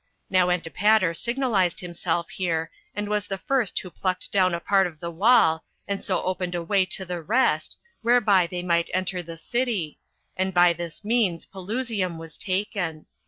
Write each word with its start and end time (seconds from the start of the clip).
Now 0.31 0.49
Antipater 0.49 1.13
signalized 1.13 1.79
himself 1.81 2.31
here, 2.31 2.71
and 2.95 3.07
was 3.07 3.27
the 3.27 3.37
first 3.37 3.77
who 3.77 3.91
plucked 3.91 4.31
down 4.31 4.55
a 4.55 4.59
part 4.59 4.87
of 4.87 4.99
the 4.99 5.11
wall, 5.11 5.63
and 5.87 6.03
so 6.03 6.23
opened 6.23 6.55
a 6.55 6.63
way 6.63 6.85
to 6.87 7.05
the 7.05 7.21
rest, 7.21 7.77
whereby 8.01 8.47
they 8.47 8.63
might 8.63 8.89
enter 8.95 9.21
the 9.21 9.37
city, 9.37 9.99
and 10.35 10.55
by 10.55 10.73
this 10.73 11.03
means 11.05 11.45
Pelusium 11.45 12.17
was 12.17 12.35
taken. 12.39 13.05